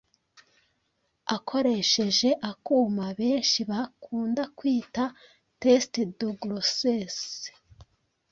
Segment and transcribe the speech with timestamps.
[1.35, 5.03] akoresheje akuma benshi bakunda kwita
[5.61, 7.47] test de grossesse